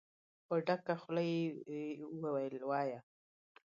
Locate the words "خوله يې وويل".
1.01-2.55